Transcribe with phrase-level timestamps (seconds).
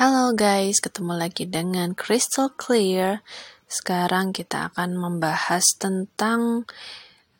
[0.00, 3.20] Halo guys, ketemu lagi dengan Crystal Clear.
[3.68, 6.64] Sekarang kita akan membahas tentang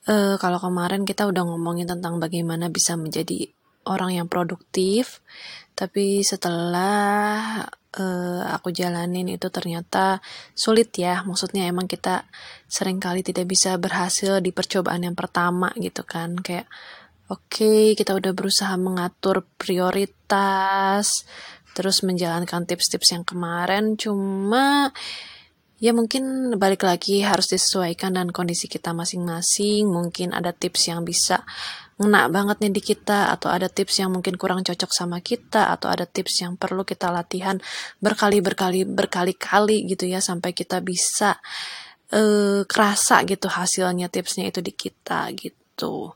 [0.05, 3.49] uh, kalau kemarin kita udah ngomongin tentang bagaimana bisa menjadi
[3.89, 5.25] orang yang produktif,
[5.73, 7.65] tapi setelah
[7.97, 10.21] uh, aku jalanin itu ternyata
[10.53, 11.25] sulit ya.
[11.25, 12.29] Maksudnya emang kita
[12.69, 16.69] sering kali tidak bisa berhasil di percobaan yang pertama gitu kan, kayak
[17.31, 21.23] Oke, okay, kita udah berusaha mengatur prioritas,
[21.81, 23.97] terus menjalankan tips-tips yang kemarin.
[23.97, 24.93] Cuma
[25.81, 29.89] ya mungkin balik lagi harus disesuaikan dan kondisi kita masing-masing.
[29.89, 31.41] Mungkin ada tips yang bisa
[31.97, 35.89] ngena banget nih di kita atau ada tips yang mungkin kurang cocok sama kita atau
[35.89, 37.57] ada tips yang perlu kita latihan
[38.05, 41.41] berkali-berkali berkali-kali gitu ya sampai kita bisa
[42.13, 46.13] uh, kerasa gitu hasilnya tipsnya itu di kita gitu.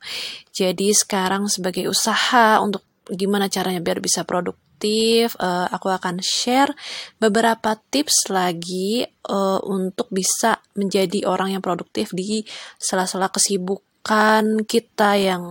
[0.52, 6.74] Jadi sekarang sebagai usaha untuk gimana caranya biar bisa produk produktif, uh, aku akan share
[7.22, 12.44] beberapa tips lagi uh, untuk bisa menjadi orang yang produktif di
[12.76, 15.44] sela-sela kesibukan kita yang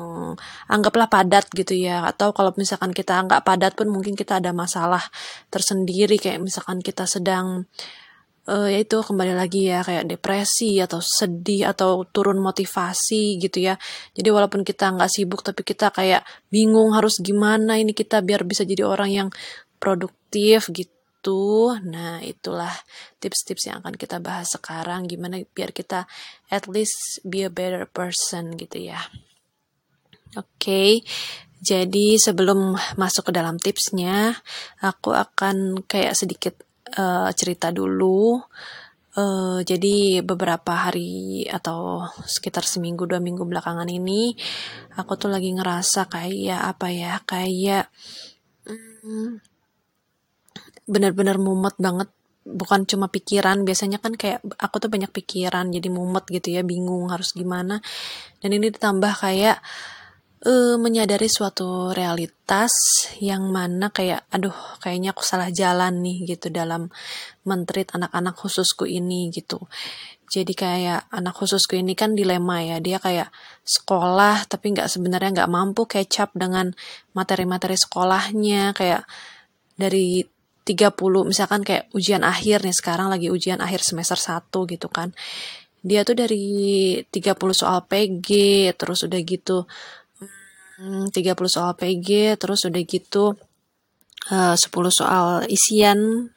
[0.69, 2.05] anggaplah padat gitu ya.
[2.05, 5.01] Atau kalau misalkan kita nggak padat pun mungkin kita ada masalah
[5.49, 8.02] tersendiri kayak misalkan kita sedang uh,
[8.43, 13.79] ya itu kembali lagi ya kayak depresi atau sedih atau turun motivasi gitu ya
[14.11, 18.67] jadi walaupun kita nggak sibuk tapi kita kayak bingung harus gimana ini kita biar bisa
[18.67, 19.29] jadi orang yang
[19.79, 22.75] produktif gitu nah itulah
[23.23, 26.03] tips-tips yang akan kita bahas sekarang gimana biar kita
[26.51, 28.99] at least be a better person gitu ya
[30.35, 30.99] oke okay.
[31.63, 34.35] Jadi sebelum masuk ke dalam tipsnya,
[34.83, 36.59] aku akan kayak sedikit
[36.97, 38.41] uh, cerita dulu.
[39.13, 44.33] Uh, jadi beberapa hari atau sekitar seminggu dua minggu belakangan ini
[44.97, 47.93] aku tuh lagi ngerasa kayak apa ya kayak
[48.65, 49.37] hmm,
[50.89, 52.09] benar-benar mumet banget
[52.43, 57.07] bukan cuma pikiran biasanya kan kayak aku tuh banyak pikiran jadi mumet gitu ya bingung
[57.07, 57.79] harus gimana
[58.43, 59.63] dan ini ditambah kayak
[60.43, 62.71] uh, menyadari suatu realitas
[63.23, 66.91] yang mana kayak aduh kayaknya aku salah jalan nih gitu dalam
[67.47, 69.63] mentrit anak-anak khususku ini gitu.
[70.33, 73.29] Jadi kayak anak khususku ini kan dilema ya dia kayak
[73.63, 76.73] sekolah tapi nggak sebenarnya nggak mampu kecap dengan
[77.13, 79.05] materi-materi sekolahnya kayak
[79.77, 80.25] dari
[80.63, 80.95] 30
[81.27, 85.13] misalkan kayak ujian akhir nih sekarang lagi ujian akhir semester 1 gitu kan.
[85.83, 88.29] Dia tuh dari 30 soal PG
[88.79, 89.67] terus udah gitu
[90.77, 93.37] 30 hmm, soal PG, terus udah gitu
[94.33, 94.57] uh, 10
[94.89, 96.29] soal isian,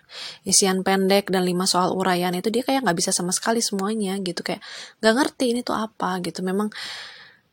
[0.44, 4.44] isian pendek dan 5 soal uraian itu dia kayak nggak bisa sama sekali semuanya gitu
[4.44, 4.60] kayak
[5.00, 6.44] nggak ngerti ini tuh apa gitu.
[6.44, 6.68] Memang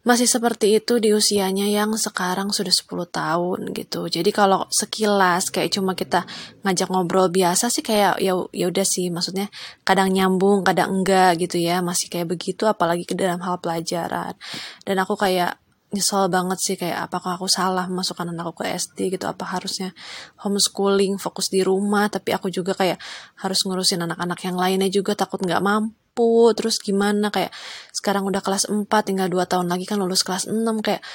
[0.03, 4.11] masih seperti itu di usianya yang sekarang sudah 10 tahun gitu.
[4.11, 6.27] Jadi kalau sekilas kayak cuma kita
[6.67, 9.47] ngajak ngobrol biasa sih kayak ya ya udah sih maksudnya
[9.87, 11.79] kadang nyambung, kadang enggak gitu ya.
[11.79, 14.35] Masih kayak begitu apalagi ke dalam hal pelajaran.
[14.83, 15.62] Dan aku kayak
[15.93, 19.93] nyesel banget sih kayak apakah aku salah masukkan anakku ke SD gitu apa harusnya
[20.41, 22.97] homeschooling fokus di rumah tapi aku juga kayak
[23.39, 27.53] harus ngurusin anak-anak yang lainnya juga takut nggak mampu terus gimana kayak
[27.93, 31.05] sekarang udah kelas 4 tinggal 2 tahun lagi kan lulus kelas 6 kayak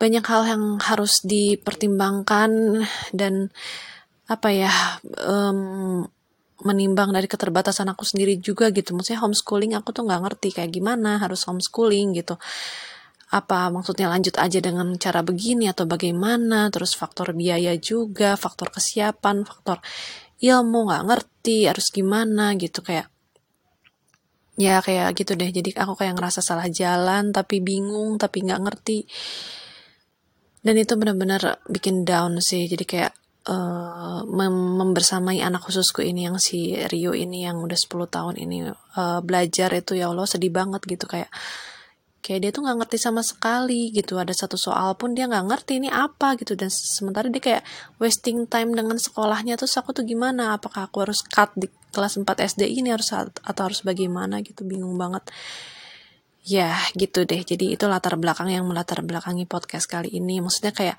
[0.00, 3.52] banyak hal yang harus dipertimbangkan dan
[4.24, 4.72] apa ya
[5.20, 6.08] um,
[6.64, 8.96] menimbang dari keterbatasan aku sendiri juga gitu.
[8.96, 12.40] Maksudnya homeschooling aku tuh nggak ngerti kayak gimana harus homeschooling gitu
[13.34, 16.70] apa maksudnya lanjut aja dengan cara begini atau bagaimana?
[16.70, 19.82] Terus faktor biaya juga faktor kesiapan faktor
[20.38, 23.10] ilmu nggak ngerti harus gimana gitu kayak
[24.54, 25.50] ya kayak gitu deh.
[25.50, 28.98] Jadi aku kayak ngerasa salah jalan tapi bingung tapi nggak ngerti.
[30.64, 32.70] Dan itu benar-benar bikin down sih.
[32.70, 33.12] Jadi kayak
[33.50, 38.70] uh, mem membersamai anak khususku ini yang si Rio ini yang udah 10 tahun ini
[38.70, 41.28] uh, belajar itu ya Allah sedih banget gitu kayak
[42.24, 44.16] kayak dia tuh nggak ngerti sama sekali gitu.
[44.16, 46.56] Ada satu soal pun dia nggak ngerti ini apa gitu.
[46.56, 47.62] Dan sementara dia kayak
[48.00, 50.56] wasting time dengan sekolahnya terus aku tuh gimana?
[50.56, 52.88] Apakah aku harus cut di kelas 4 SD ini?
[52.88, 54.40] Harus atau harus bagaimana?
[54.40, 54.64] Gitu.
[54.64, 55.28] Bingung banget.
[56.48, 57.44] Ya gitu deh.
[57.44, 60.40] Jadi itu latar belakang yang melatar belakangi podcast kali ini.
[60.40, 60.96] Maksudnya kayak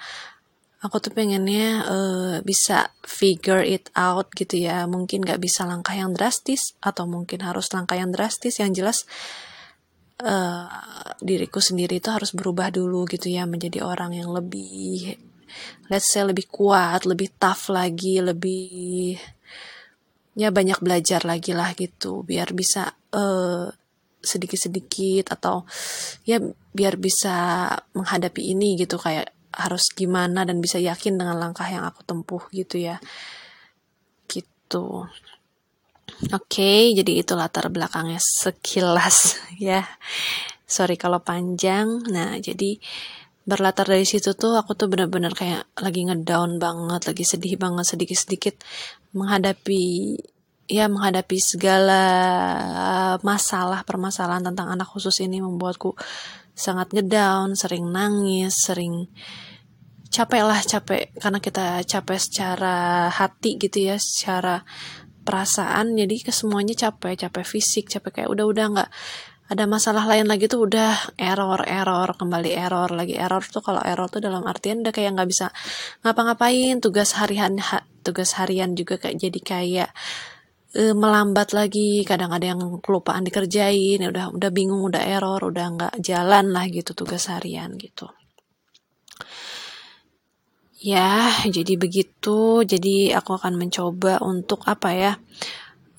[0.86, 4.86] aku tuh pengennya uh, bisa figure it out gitu ya.
[4.86, 8.62] Mungkin nggak bisa langkah yang drastis atau mungkin harus langkah yang drastis.
[8.62, 9.00] Yang jelas
[10.24, 10.68] uh,
[11.20, 15.18] diriku sendiri itu harus berubah dulu gitu ya menjadi orang yang lebih
[15.90, 19.16] let's say lebih kuat, lebih tough lagi, lebih
[20.36, 23.72] ya banyak belajar lagi lah gitu biar bisa uh,
[24.20, 25.64] sedikit-sedikit atau
[26.28, 26.44] ya
[26.76, 32.04] biar bisa menghadapi ini gitu kayak harus gimana dan bisa yakin dengan langkah yang aku
[32.04, 33.00] tempuh gitu ya
[34.28, 35.08] gitu.
[36.32, 39.84] Oke, jadi itu latar belakangnya sekilas ya.
[40.66, 42.06] Sorry kalau panjang.
[42.10, 42.80] Nah, jadi
[43.46, 48.58] berlatar dari situ tuh aku tuh bener-bener kayak lagi ngedown banget, lagi sedih banget sedikit-sedikit
[49.14, 49.84] menghadapi
[50.66, 52.02] ya menghadapi segala
[53.22, 55.94] masalah permasalahan tentang anak khusus ini membuatku
[56.58, 59.06] sangat ngedown, sering nangis, sering
[60.10, 64.66] capek lah capek karena kita capek secara hati gitu ya, secara
[65.26, 68.90] perasaan jadi ke semuanya capek, capek fisik, capek kayak udah-udah nggak
[69.46, 73.14] ada masalah lain lagi tuh udah error error kembali error lagi.
[73.14, 75.54] Error tuh kalau error tuh dalam artian udah kayak nggak bisa
[76.02, 76.82] ngapa-ngapain.
[76.82, 79.90] Tugas harian ha, tugas harian juga kayak jadi kayak
[80.74, 82.02] e, melambat lagi.
[82.10, 86.66] Kadang ada yang kelupaan dikerjain ya udah udah bingung udah error udah nggak jalan lah
[86.66, 88.10] gitu tugas harian gitu
[90.86, 92.62] ya jadi begitu.
[92.62, 95.12] Jadi aku akan mencoba untuk apa ya?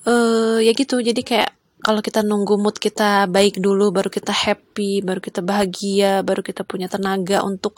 [0.07, 1.03] Eh ya gitu.
[1.03, 1.51] Jadi kayak
[1.83, 6.65] kalau kita nunggu mood kita baik dulu baru kita happy baru kita bahagia baru kita
[6.65, 7.77] punya tenaga untuk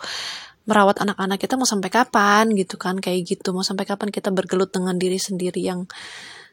[0.70, 3.02] merawat anak-anak kita mau sampai kapan gitu kan?
[3.02, 3.50] Kayak gitu.
[3.58, 5.90] Mau sampai kapan kita bergelut dengan diri sendiri yang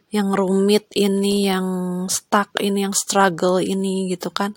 [0.09, 1.67] yang rumit ini yang
[2.09, 4.57] stuck ini yang struggle ini gitu kan?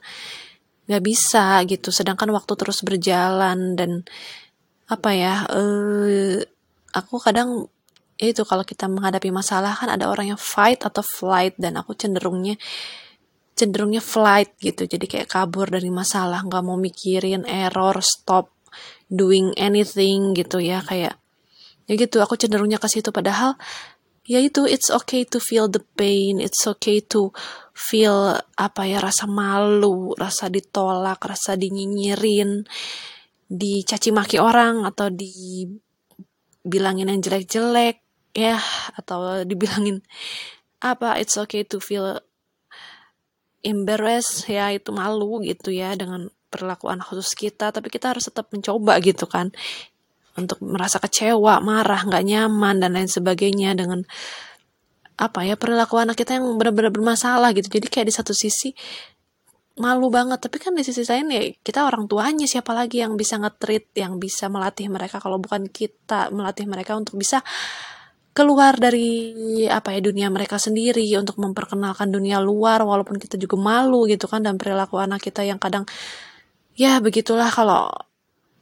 [0.88, 1.92] Nggak bisa gitu.
[1.92, 4.08] Sedangkan waktu terus berjalan dan
[4.90, 6.42] apa ya eh
[6.98, 7.70] aku kadang
[8.20, 11.96] ya itu kalau kita menghadapi masalah kan ada orang yang fight atau flight dan aku
[11.96, 12.60] cenderungnya
[13.56, 14.88] cenderungnya flight gitu.
[14.88, 18.52] Jadi kayak kabur dari masalah nggak mau mikirin error stop
[19.12, 21.16] doing anything gitu ya kayak
[21.88, 22.20] ya gitu.
[22.24, 23.12] Aku cenderungnya ke situ.
[23.12, 23.56] Padahal
[24.30, 27.34] ya itu it's okay to feel the pain it's okay to
[27.74, 32.62] feel apa ya rasa malu rasa ditolak rasa dinyinyirin
[33.50, 38.06] dicaci maki orang atau dibilangin yang jelek-jelek
[38.38, 38.62] ya
[38.94, 40.06] atau dibilangin
[40.80, 42.22] apa it's okay to feel
[43.66, 47.70] embarrassed ya itu malu gitu ya dengan perlakuan khusus kita.
[47.70, 49.54] Tapi kita harus tetap mencoba gitu kan
[50.38, 54.08] untuk merasa kecewa marah nggak nyaman dan lain sebagainya dengan
[55.20, 57.68] apa ya perilaku anak kita yang benar-benar bermasalah gitu.
[57.68, 58.72] Jadi kayak di satu sisi
[59.80, 60.38] malu banget.
[60.44, 64.20] Tapi kan di sisi lain ya kita orang tuanya siapa lagi yang bisa ngetrit yang
[64.20, 65.18] bisa melatih mereka?
[65.24, 67.40] Kalau bukan kita melatih mereka untuk bisa
[68.36, 74.06] keluar dari apa ya dunia mereka sendiri untuk memperkenalkan dunia luar walaupun kita juga malu
[74.06, 75.84] gitu kan dan perilaku anak kita yang kadang
[76.78, 77.90] ya begitulah kalau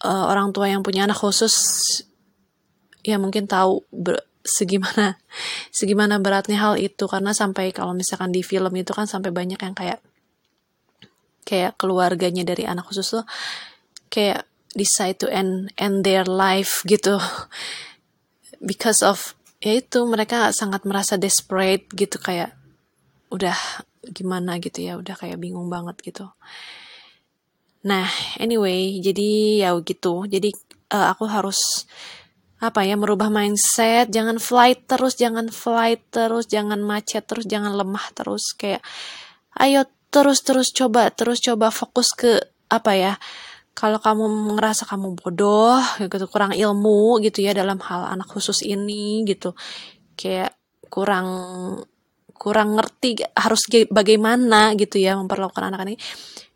[0.02, 1.54] uh, orang tua yang punya anak khusus
[3.06, 5.20] ya mungkin tahu ber, segimana
[5.80, 7.06] segimana beratnya hal itu.
[7.06, 10.00] Karena sampai kalau misalkan di film itu kan sampai banyak yang kayak
[11.48, 13.24] kayak keluarganya dari anak khusus tuh
[14.12, 14.44] kayak
[14.76, 17.16] decide to end end their life gitu.
[18.60, 22.52] Because of ya itu mereka sangat merasa desperate gitu kayak
[23.32, 23.56] udah
[24.12, 26.28] gimana gitu ya udah kayak bingung banget gitu.
[27.88, 28.08] Nah
[28.38, 30.28] anyway jadi ya gitu.
[30.28, 30.52] Jadi
[30.92, 31.88] uh, aku harus
[32.58, 34.10] apa ya merubah mindset.
[34.10, 38.54] Jangan flight terus jangan flight terus jangan macet terus jangan lemah terus.
[38.58, 38.82] Kayak
[39.58, 43.14] ayo terus terus coba terus coba fokus ke apa ya
[43.78, 49.22] kalau kamu ngerasa kamu bodoh gitu kurang ilmu gitu ya dalam hal anak khusus ini
[49.30, 49.54] gitu.
[50.18, 50.58] Kayak
[50.90, 51.30] kurang
[52.34, 55.96] kurang ngerti harus bagaimana gitu ya memperlakukan anak ini.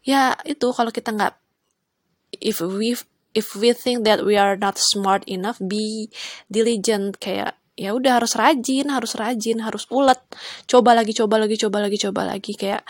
[0.01, 1.37] Ya itu kalau kita nggak
[2.41, 2.97] if we
[3.37, 6.09] if we think that we are not smart enough be
[6.49, 7.21] diligent.
[7.21, 10.17] Kayak ya udah harus rajin harus rajin harus ulet.
[10.65, 12.57] Coba lagi coba lagi coba lagi coba lagi.
[12.57, 12.81] Kayak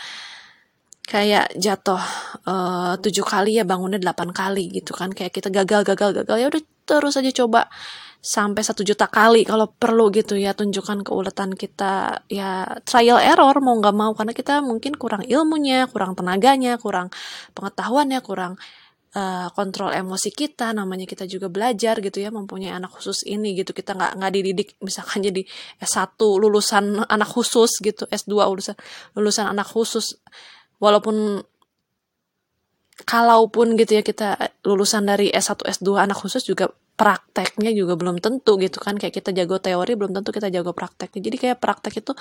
[1.02, 2.02] kayak jatuh
[2.46, 5.10] eh, tujuh kali ya bangunnya delapan kali gitu kan.
[5.10, 6.36] Kayak kita gagal gagal gagal.
[6.38, 7.70] Ya udah terus aja coba
[8.22, 12.22] sampai satu juta kali kalau perlu gitu ya tunjukkan keuletan kita.
[12.30, 17.10] Ya trial error mau nggak mau karena kita mungkin kurang ilmunya kurang tenaganya kurang
[17.58, 18.54] pengetahuannya kurang
[19.18, 20.70] uh, kontrol emosi kita.
[20.70, 23.74] Namanya kita juga belajar gitu ya mempunyai anak khusus ini gitu.
[23.74, 25.42] Kita nggak nggak dididik misalkan jadi
[25.82, 28.76] S1 lulusan anak khusus gitu S2 lulusan
[29.18, 30.22] lulusan anak khusus
[30.82, 31.46] walaupun
[33.06, 34.36] kalaupun gitu ya kita
[34.66, 38.94] lulusan dari S1 S2 anak khusus juga prakteknya juga belum tentu gitu kan.
[39.00, 41.20] Kayak kita jago teori belum tentu kita jago prakteknya.
[41.24, 42.12] Jadi kayak praktek itu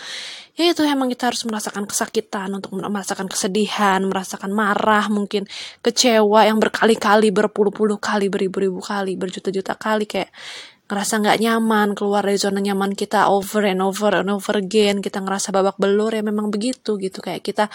[0.58, 5.46] ya itu emang kita harus merasakan kesakitan untuk merasakan kesedihan merasakan marah mungkin
[5.86, 10.08] kecewa yang berkali-kali berpuluh-puluh kali beribu-ribu kali berjuta-juta kali.
[10.08, 10.32] Kayak
[10.88, 15.04] ngerasa nggak nyaman keluar dari zona nyaman kita over and over and over again.
[15.04, 17.20] Kita ngerasa babak belur ya memang begitu gitu.
[17.22, 17.66] Kayak kita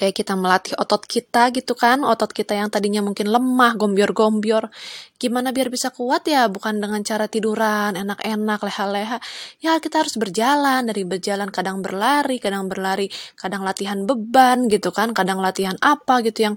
[0.00, 4.72] kayak kita melatih otot kita gitu kan otot kita yang tadinya mungkin lemah gombior-gombior.
[5.20, 6.48] Gimana biar bisa kuat ya?
[6.48, 9.20] Bukan dengan cara tiduran enak-enak leha-leha.
[9.60, 10.88] Ya kita harus berjalan.
[10.88, 16.48] Dari berjalan kadang berlari kadang berlari kadang latihan beban gitu kan kadang latihan apa gitu
[16.48, 16.54] yang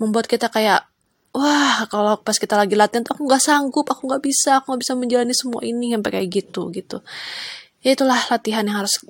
[0.00, 0.88] membuat kita kayak
[1.36, 4.82] wah kalau pas kita lagi latihan tuh aku nggak sanggup aku nggak bisa aku nggak
[4.88, 7.04] bisa menjalani semua ini sampai kayak gitu gitu.
[7.84, 9.04] Ya itulah latihan yang harus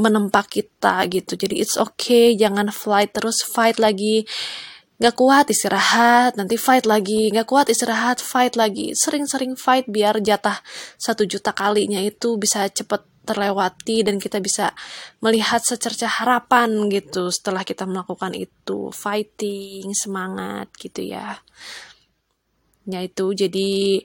[0.00, 1.36] menempa kita gitu.
[1.36, 4.24] Jadi it's okay jangan fight terus fight lagi.
[5.00, 6.36] Nggak kuat istirahat.
[6.36, 7.32] Nanti fight lagi.
[7.32, 8.92] Nggak kuat istirahat fight lagi.
[8.92, 10.60] Sering-sering fight biar jatah
[11.00, 14.72] satu juta kalinya itu bisa cepet terlewati dan kita bisa
[15.22, 18.92] melihat secerca harapan gitu setelah kita melakukan itu.
[18.92, 21.40] Fighting semangat gitu ya.
[22.84, 23.32] Ya itu.
[23.32, 24.04] Jadi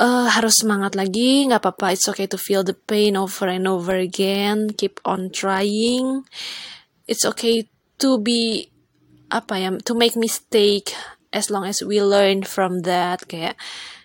[0.00, 3.96] uh, harus semangat lagi nggak apa-apa it's okay to feel the pain over and over
[3.96, 6.24] again keep on trying.
[7.04, 7.68] It's okay
[8.00, 8.72] to be
[9.32, 10.92] apa ya to make mistake
[11.32, 13.56] as long as we learn from that kayak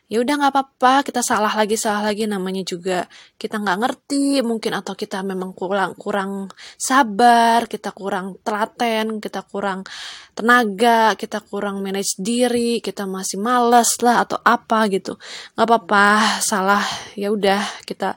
[0.08, 2.24] ya udah nggak apa-apa kita salah lagi salah lagi.
[2.28, 6.48] Namanya juga kita nggak ngerti mungkin atau kita memang kurang kurang
[6.80, 9.84] sabar kita kurang telaten kita kurang
[10.32, 15.20] tenaga kita kurang manage diri kita masih males lah atau apa gitu.
[15.60, 16.06] Nggak apa-apa
[16.40, 16.84] salah
[17.20, 18.16] ya udah kita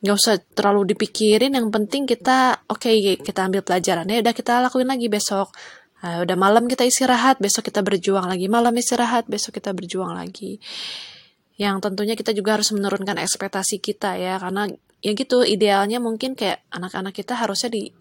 [0.00, 1.52] nggak usah terlalu dipikirin.
[1.58, 5.52] Yang penting kita oke okay, kita ambil pelajarannya udah kita lakuin lagi besok
[6.00, 8.48] Nah, udah malam kita istirahat, besok kita berjuang lagi.
[8.48, 10.56] Malam istirahat, besok kita berjuang lagi.
[11.60, 14.64] Yang tentunya kita juga harus menurunkan ekspektasi kita ya, karena
[15.04, 17.92] ya gitu idealnya mungkin kayak anak-anak kita harusnya di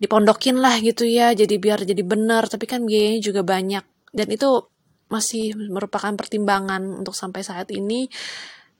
[0.00, 2.48] dipondokin lah gitu ya, jadi biar jadi benar.
[2.48, 3.84] Tapi kan biayanya juga banyak
[4.16, 4.72] dan itu
[5.12, 8.08] masih merupakan pertimbangan untuk sampai saat ini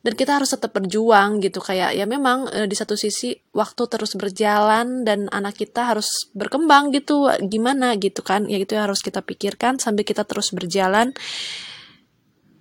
[0.03, 4.19] dan kita harus tetap berjuang gitu kayak ya memang e, di satu sisi waktu terus
[4.19, 9.79] berjalan dan anak kita harus berkembang gitu gimana gitu kan ya itu harus kita pikirkan
[9.79, 11.15] sambil kita terus berjalan.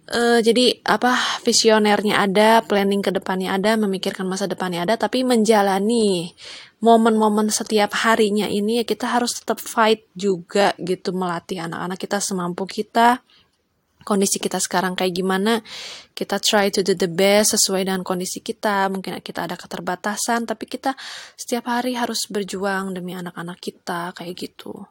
[0.05, 6.37] E, jadi apa visionernya ada planning ke depannya ada memikirkan masa depannya ada tapi menjalani
[6.77, 12.69] momen-momen setiap harinya ini ya kita harus tetap fight juga gitu melatih anak-anak kita semampu
[12.69, 13.25] kita
[14.03, 15.61] kondisi kita sekarang kayak gimana
[16.11, 18.91] kita try to do the best sesuai dengan kondisi kita.
[18.91, 20.93] Mungkin kita ada keterbatasan tapi kita
[21.33, 24.85] setiap hari harus berjuang demi anak-anak kita kayak gitu.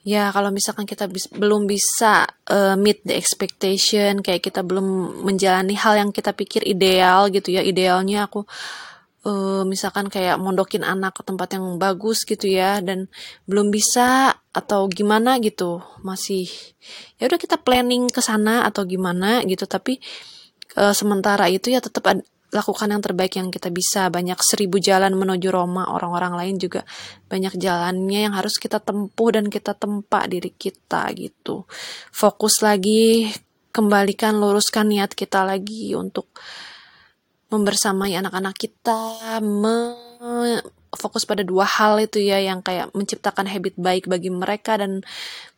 [0.00, 5.76] Ya kalau misalkan kita bis, belum bisa uh, meet the expectation kayak kita belum menjalani
[5.76, 7.60] hal yang kita pikir ideal gitu ya.
[7.60, 8.48] Idealnya aku
[9.24, 13.08] uh, misalkan kayak mondokin anak ke tempat yang bagus gitu ya dan
[13.44, 15.84] belum bisa atau gimana gitu.
[16.02, 16.48] Masih
[17.20, 19.68] ya udah kita planning ke sana atau gimana gitu.
[19.68, 20.00] Tapi
[20.80, 24.10] uh, sementara itu ya tetap ad, lakukan yang terbaik yang kita bisa.
[24.10, 26.82] Banyak seribu jalan menuju Roma orang-orang lain juga
[27.30, 31.68] banyak jalannya yang harus kita tempuh dan kita tempa diri kita gitu.
[32.10, 33.30] Fokus lagi
[33.70, 36.26] kembalikan luruskan niat kita lagi untuk
[37.50, 38.98] membersamai anak-anak kita
[40.94, 45.02] fokus pada dua hal itu ya yang kayak menciptakan habit baik bagi mereka dan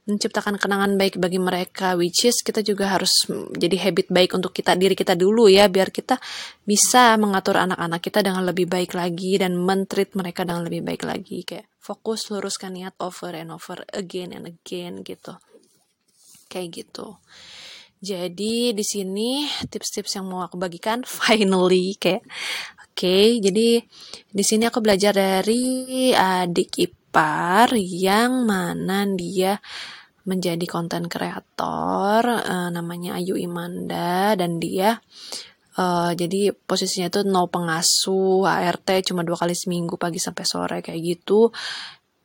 [0.03, 3.23] menciptakan kenangan baik bagi mereka which is kita juga harus
[3.55, 6.19] jadi habit baik untuk kita diri kita dulu ya biar kita
[6.67, 11.47] bisa mengatur anak-anak kita dengan lebih baik lagi dan mentreat mereka dengan lebih baik lagi.
[11.47, 15.39] Kayak fokus luruskan niat over and over again and again gitu.
[16.51, 17.23] Kayak gitu
[18.03, 22.27] jadi di sini tips-tips yang mau aku bagikan finally kayak.
[22.93, 23.81] Oke, okay, jadi
[24.29, 29.57] di sini aku belajar dari adik ipar yang mana dia
[30.29, 35.01] menjadi konten kreator uh, namanya Ayu Imanda dan dia
[35.79, 41.01] uh, jadi posisinya itu no pengasuh ART cuma dua kali seminggu pagi sampai sore kayak
[41.03, 41.51] gitu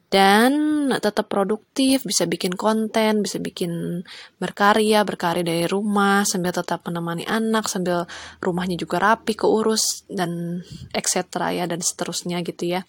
[0.08, 4.04] dan tetap produktif, bisa bikin konten, bisa bikin
[4.40, 8.08] berkarya, berkarya dari rumah sambil tetap menemani anak, sambil
[8.40, 10.64] rumahnya juga rapi, keurus dan
[10.96, 12.88] etc ya dan seterusnya gitu ya.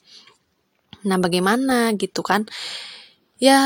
[1.11, 2.47] Nah, bagaimana gitu kan?
[3.43, 3.59] Ya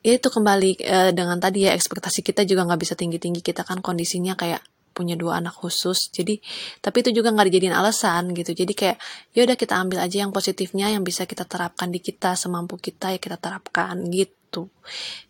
[0.00, 4.32] itu kembali uh, dengan tadi ya ekspektasi kita juga nggak bisa tinggi-tinggi kita kan kondisinya
[4.32, 6.10] kayak punya dua anak khusus.
[6.12, 6.38] Jadi
[6.82, 8.52] tapi itu juga nggak dijadiin alasan gitu.
[8.52, 8.96] Jadi kayak
[9.34, 13.14] ya udah kita ambil aja yang positifnya yang bisa kita terapkan di kita semampu kita
[13.14, 14.68] ya kita terapkan gitu.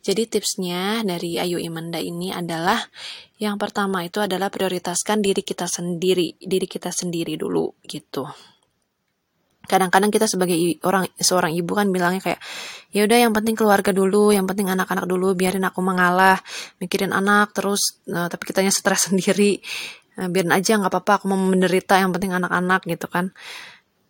[0.00, 2.80] Jadi tipsnya dari Ayu Imanda ini adalah
[3.40, 8.28] yang pertama itu adalah prioritaskan diri kita sendiri diri kita sendiri dulu gitu
[9.70, 12.40] kadang-kadang kita sebagai orang seorang ibu kan bilangnya kayak
[12.90, 16.42] ya udah yang penting keluarga dulu yang penting anak-anak dulu biarin aku mengalah
[16.82, 19.62] mikirin anak terus nah, tapi kitanya stres sendiri.
[20.18, 23.30] Nah, biarin aja nggak apa-apa aku mau menderita yang penting anak-anak gitu kan.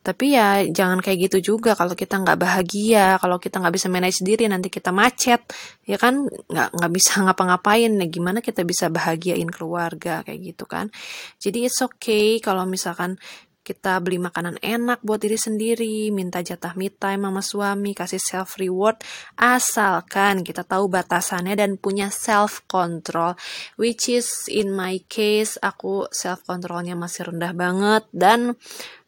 [0.00, 4.24] Tapi ya jangan kayak gitu juga kalau kita nggak bahagia kalau kita nggak bisa manage
[4.24, 5.44] diri nanti kita macet
[5.84, 6.24] ya kan?
[6.24, 10.88] Nggak nggak bisa ngapa-ngapain ya gimana kita bisa bahagiain keluarga kayak gitu kan?
[11.36, 13.20] Jadi it's okay kalau misalkan
[13.60, 18.56] kita beli makanan enak buat diri sendiri, minta jatah me time sama suami, kasih self
[18.56, 18.96] reward,
[19.36, 23.36] asalkan kita tahu batasannya dan punya self control,
[23.76, 28.56] which is in my case aku self controlnya masih rendah banget dan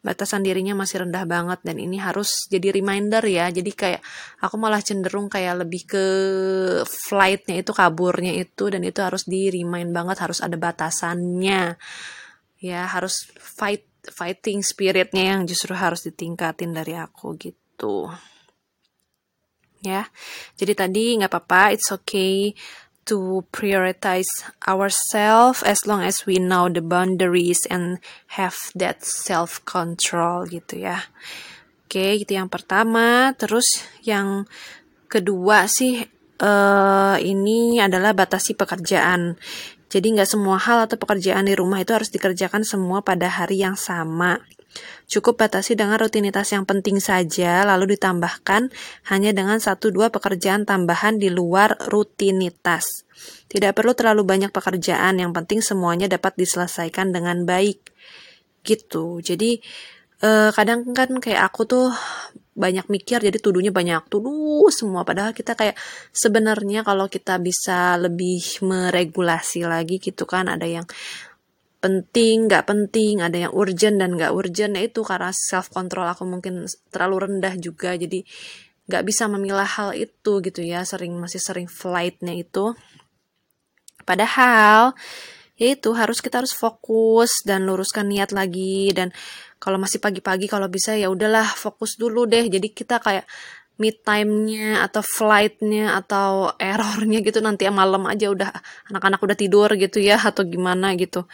[0.05, 3.49] batasan dirinya masih rendah banget dan ini harus jadi reminder ya.
[3.49, 4.01] Jadi kayak
[4.43, 6.05] aku malah cenderung kayak lebih ke
[6.85, 11.79] flightnya itu kaburnya itu dan itu harus di remind banget harus ada batasannya.
[12.59, 18.11] Ya harus fight fighting spiritnya yang justru harus ditingkatin dari aku gitu.
[19.83, 20.07] Ya
[20.59, 22.55] jadi tadi nggak apa-apa it's okay
[23.03, 27.99] to prioritize ourselves as long as we know the boundaries and
[28.39, 31.03] have that self control gitu ya.
[31.87, 33.35] Oke itu yang pertama.
[33.35, 34.47] Terus yang
[35.11, 36.01] kedua sih
[36.41, 39.37] uh, ini adalah batasi pekerjaan
[39.93, 43.77] jadi nggak semua hal atau pekerjaan di rumah itu harus dikerjakan semua pada hari yang
[43.77, 44.41] sama.
[45.05, 48.73] Cukup batasi dengan rutinitas yang penting saja, lalu ditambahkan
[49.13, 53.05] hanya dengan satu dua pekerjaan tambahan di luar rutinitas.
[53.45, 57.93] Tidak perlu terlalu banyak pekerjaan, yang penting semuanya dapat diselesaikan dengan baik.
[58.65, 59.21] Gitu.
[59.21, 59.61] Jadi
[60.25, 61.87] eh, kadang kan kayak aku tuh
[62.53, 64.05] banyak mikir jadi tuduhnya banyak.
[64.09, 65.77] Tuduh semua padahal kita kayak
[66.13, 70.85] sebenarnya kalau kita bisa lebih meregulasi lagi gitu kan ada yang
[71.83, 76.23] penting nggak penting ada yang urgent dan nggak urgent nah itu karena self control aku
[76.23, 78.23] mungkin terlalu rendah juga jadi
[78.87, 82.75] nggak bisa memilah hal itu gitu ya sering masih sering flightnya itu.
[84.03, 84.91] Padahal
[85.57, 88.89] ya itu harus kita harus fokus dan luruskan niat lagi.
[88.95, 89.13] Dan
[89.61, 92.49] kalau masih pagi-pagi kalau bisa ya udahlah fokus dulu deh.
[92.49, 93.25] Jadi kita kayak
[93.81, 98.53] mid time-nya atau flight-nya atau errornya gitu nanti malam aja udah
[98.93, 101.25] anak-anak udah tidur gitu ya atau gimana gitu.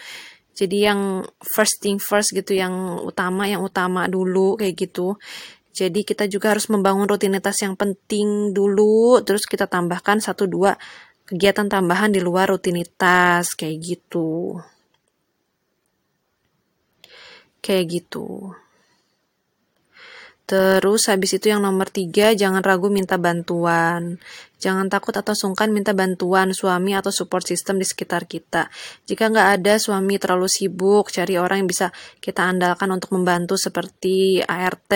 [0.56, 5.20] Jadi yang first thing first gitu yang utama yang utama dulu kayak gitu.
[5.72, 10.76] Jadi kita juga harus membangun rutinitas yang penting dulu terus kita tambahkan satu dua
[11.30, 14.58] kegiatan tambahan di luar rutinitas kayak gitu
[17.60, 18.56] kayak gitu.
[20.50, 24.18] Terus habis itu yang nomor tiga, jangan ragu minta bantuan.
[24.58, 28.66] Jangan takut atau sungkan minta bantuan suami atau support system di sekitar kita.
[29.06, 34.42] Jika nggak ada suami terlalu sibuk, cari orang yang bisa kita andalkan untuk membantu seperti
[34.42, 34.90] ART.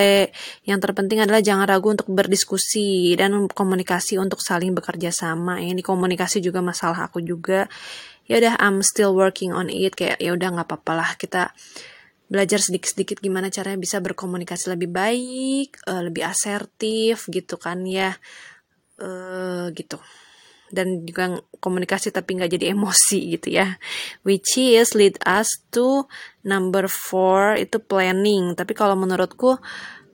[0.66, 5.62] Yang terpenting adalah jangan ragu untuk berdiskusi dan komunikasi untuk saling bekerja sama.
[5.62, 7.70] Ini komunikasi juga masalah aku juga.
[8.26, 9.94] Ya udah, I'm still working on it.
[9.94, 11.54] Kayak ya udah nggak apa-apa lah kita
[12.34, 18.18] belajar sedikit-sedikit gimana caranya bisa berkomunikasi lebih baik, uh, lebih asertif gitu kan ya,
[18.98, 20.02] uh, gitu.
[20.74, 23.78] Dan juga komunikasi tapi nggak jadi emosi gitu ya.
[24.26, 26.10] Which is lead us to
[26.42, 28.58] number four itu planning.
[28.58, 29.62] Tapi kalau menurutku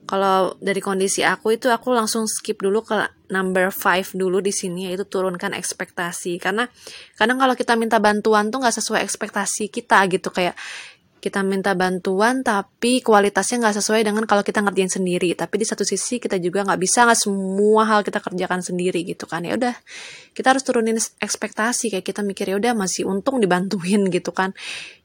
[0.04, 2.98] kalau dari kondisi aku itu aku langsung skip dulu ke
[3.30, 6.66] number five dulu di sini yaitu turunkan ekspektasi karena
[7.14, 10.58] kadang kalau kita minta bantuan tuh nggak sesuai ekspektasi kita gitu kayak
[11.20, 15.36] kita minta bantuan tapi kualitasnya nggak sesuai dengan kalau kita ngerjain sendiri.
[15.36, 19.28] Tapi di satu sisi kita juga nggak bisa nggak semua hal kita kerjakan sendiri gitu
[19.28, 19.44] kan.
[19.44, 19.76] Ya udah
[20.32, 24.56] kita harus turunin ekspektasi kayak kita mikir ya udah masih untung dibantuin gitu kan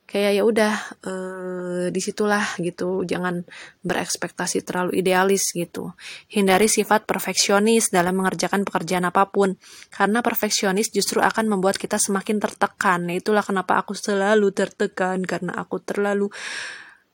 [0.05, 3.03] kayak ya udah eh, di situlah gitu.
[3.03, 3.41] Jangan
[3.81, 5.91] berekspektasi terlalu idealis gitu.
[6.29, 9.57] Hindari sifat perfeksionis dalam mengerjakan pekerjaan apa pun
[9.89, 13.09] karena perfeksionis justru akan membuat kita semakin tertekan.
[13.09, 16.29] Nah, itulah kenapa aku selalu tertekan karena aku terlalu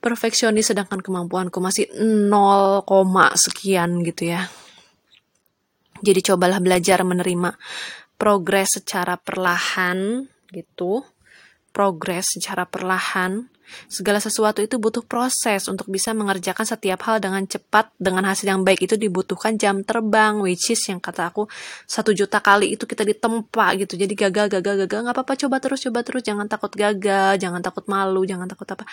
[0.04, 4.51] perfeksionis sedangkan kemampuanku masih nol koma sekian gitu ya.
[6.01, 7.54] Jadi cobalah belajar menerima
[8.17, 11.06] progres secara perlahan gitu
[11.71, 13.47] progres secara perlahan.
[13.88, 18.67] Segala sesuatu itu butuh proses untuk bisa mengerjakan setiap hal dengan cepat, dengan hasil yang
[18.67, 21.47] baik itu dibutuhkan jam terbang, which is yang kata aku
[21.88, 23.95] satu juta kali itu kita ditempa gitu.
[23.95, 27.88] Jadi gagal, gagal, gagal, nggak apa-apa, coba terus, coba terus, jangan takut gagal, jangan takut
[27.88, 28.84] malu, jangan takut apa.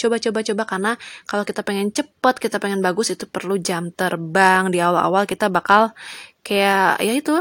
[0.00, 0.92] Coba, coba, coba karena
[1.28, 4.72] kalau kita pengen cepat, kita pengen bagus itu perlu jam terbang.
[4.72, 5.92] Di awal-awal kita bakal
[6.42, 7.38] kayak ya itu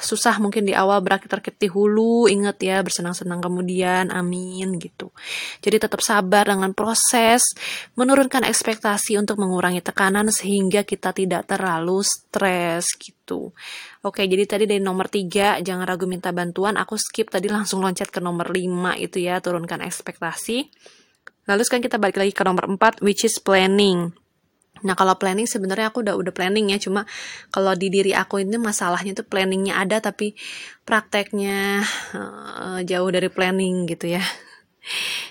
[0.00, 5.12] susah mungkin di awal berakhir terketi hulu inget ya bersenang-senang kemudian amin gitu.
[5.60, 7.44] Jadi tetap sabar dengan proses
[8.00, 13.52] menurunkan ekspektasi untuk mengurangi tekanan sehingga kita tidak terlalu stres gitu.
[14.00, 18.08] Oke jadi tadi dari nomor tiga jangan ragu minta bantuan aku skip tadi langsung loncat
[18.08, 20.64] ke nomor lima itu ya turunkan ekspektasi.
[21.44, 24.16] Lalu sekarang kita balik lagi ke nomor empat which is planning
[24.86, 27.04] Nah kalau planning sebenarnya aku udah udah planning ya, cuma
[27.54, 30.34] kalau di diri aku ini masalahnya tuh planningnya ada tapi
[30.88, 31.84] prakteknya
[32.16, 34.22] uh, jauh dari planning gitu ya.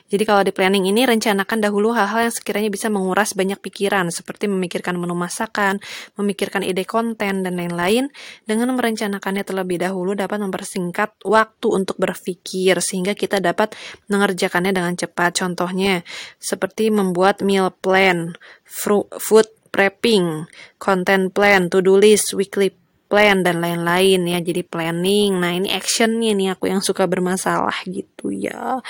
[0.09, 4.49] Jadi kalau di planning ini rencanakan dahulu hal-hal yang sekiranya bisa menguras banyak pikiran seperti
[4.49, 5.77] memikirkan menu masakan,
[6.17, 8.09] memikirkan ide konten dan lain-lain.
[8.45, 13.77] Dengan merencanakannya terlebih dahulu dapat mempersingkat waktu untuk berpikir sehingga kita dapat
[14.09, 15.45] mengerjakannya dengan cepat.
[15.45, 16.01] Contohnya
[16.41, 18.33] seperti membuat meal plan,
[18.65, 20.49] food prepping,
[20.81, 22.73] content plan, to-do list, weekly
[23.09, 28.29] plan dan lain-lain ya jadi planning nah ini actionnya nih aku yang suka bermasalah gitu
[28.29, 28.85] ya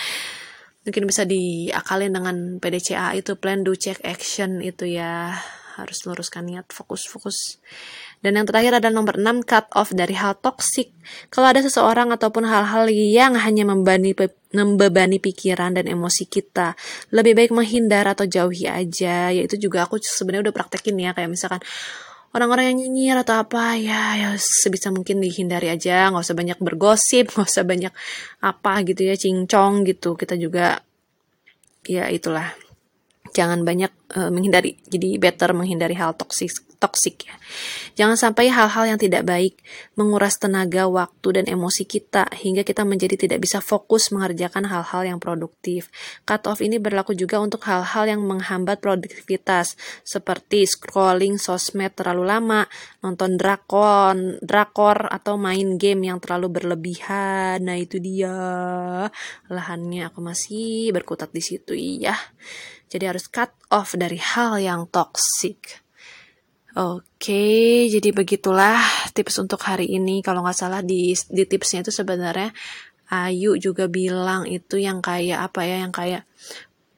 [0.90, 5.38] mungkin bisa diakalin dengan PDCA itu plan do check action itu ya.
[5.78, 7.56] Harus luruskan niat fokus fokus
[8.20, 10.92] dan yang terakhir ada nomor 6 cut off dari hal toksik
[11.32, 14.12] kalau ada seseorang ataupun hal-hal yang hanya membebani
[14.52, 16.76] membebani pikiran dan emosi kita
[17.16, 19.32] lebih baik menghindar atau jauhi aja.
[19.32, 21.64] Yaitu juga aku sebenarnya udah praktekin ya kayak misalkan
[22.36, 26.14] orang-orang yang nyinyir atau apa ya ya sebisa mungkin dihindari aja.
[26.14, 27.94] Nggak usah banyak bergosip nggak usah banyak
[28.46, 30.14] apa gitu ya cincong gitu.
[30.14, 30.80] Kita juga
[31.90, 32.54] ya itulah.
[33.34, 34.78] Jangan banyak uh, menghindari.
[34.90, 37.36] Jadi better menghindari hal toksik toksik ya.
[38.00, 39.60] Jangan sampai hal-hal yang tidak baik
[40.00, 45.20] menguras tenaga, waktu, dan emosi kita hingga kita menjadi tidak bisa fokus mengerjakan hal-hal yang
[45.20, 45.92] produktif.
[46.24, 49.76] Cut off ini berlaku juga untuk hal-hal yang menghambat produktivitas
[50.08, 52.64] seperti scrolling sosmed terlalu lama,
[53.04, 57.60] nonton drakon, drakor atau main game yang terlalu berlebihan.
[57.60, 58.40] Nah, itu dia.
[59.52, 62.16] Lahannya aku masih berkutat di situ iya.
[62.90, 65.89] Jadi harus cut off dari hal yang toksik.
[66.80, 68.80] Oke, jadi begitulah
[69.12, 70.24] tips untuk hari ini.
[70.24, 72.56] Kalau nggak salah di, di tipsnya itu sebenarnya
[73.12, 76.24] Ayu juga bilang itu yang kayak apa ya, yang kayak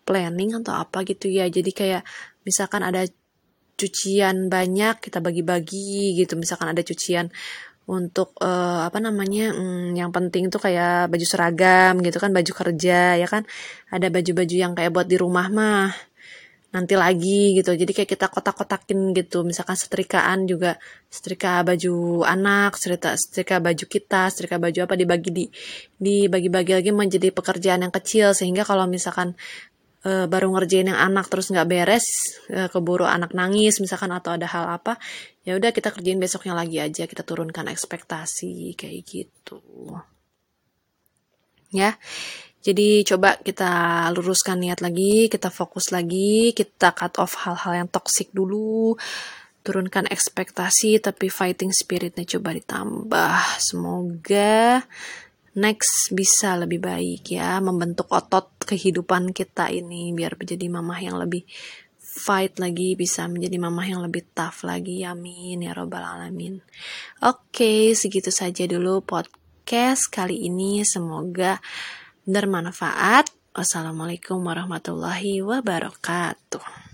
[0.06, 1.50] planning atau apa gitu ya.
[1.50, 2.06] Jadi kayak
[2.46, 3.10] misalkan ada
[3.74, 6.38] cucian banyak kita bagi-bagi gitu.
[6.38, 7.34] Misalkan ada cucian
[7.90, 13.18] untuk uh, apa namanya hmm, yang penting tuh kayak baju seragam gitu kan baju kerja
[13.18, 13.44] ya kan
[13.90, 15.90] ada baju-baju yang kayak buat di rumah mah
[16.72, 17.76] nanti lagi gitu.
[17.76, 19.44] Jadi kayak kita kotak-kotakin gitu.
[19.44, 20.80] Misalkan setrikaan juga
[21.12, 25.46] setrika baju anak setrika setrika baju kita setrika baju apa dibagi di
[26.00, 28.32] dibagi-bagi lagi menjadi pekerjaan yang kecil.
[28.32, 29.36] Sehingga kalau misalkan
[30.08, 32.08] e, baru ngerjain yang anak terus nggak beres
[32.48, 34.96] e, keburu anak nangis misalkan atau ada hal apa
[35.44, 37.04] ya udah kita kerjain besoknya lagi aja.
[37.04, 39.60] Kita turunkan ekspektasi kayak gitu.
[41.72, 42.00] Ya
[42.62, 48.30] jadi coba kita luruskan niat lagi, kita fokus lagi, kita cut off hal-hal yang toksik
[48.30, 48.94] dulu,
[49.66, 53.38] turunkan ekspektasi tapi fighting spiritnya coba ditambah.
[53.58, 54.86] Semoga
[55.58, 61.42] next bisa lebih baik ya, membentuk otot kehidupan kita ini biar menjadi mamah yang lebih
[62.12, 65.02] fight lagi bisa menjadi mamah yang lebih tough lagi.
[65.02, 66.62] Amin ya robbal alamin.
[67.26, 70.86] Oke segitu saja dulu podcast kali ini.
[70.86, 71.58] Semoga
[72.32, 73.28] bermanfaat.
[73.52, 76.91] Wassalamualaikum warahmatullahi wabarakatuh.